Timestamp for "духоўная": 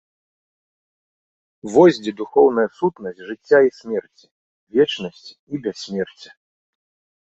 2.23-2.67